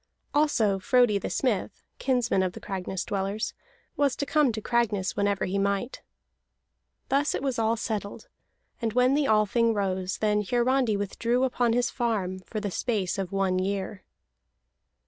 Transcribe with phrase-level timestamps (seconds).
[0.33, 3.53] Also Frodi the Smith, kinsman of the Cragness dwellers,
[3.95, 6.01] was to come to Cragness whenever he might.
[7.09, 8.27] Thus it was all settled;
[8.81, 13.31] and when the Althing rose, then Hiarandi withdrew upon his farm for the space of
[13.31, 14.03] one year.